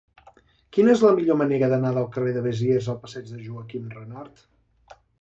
[0.77, 4.47] Quina és la millor manera d'anar del carrer de Besiers al passeig de Joaquim Renart?